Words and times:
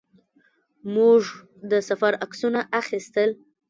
موږ 0.95 1.21
د 1.71 1.73
سفر 1.89 2.13
عکسونه 2.25 2.59
اخیستل. 2.81 3.29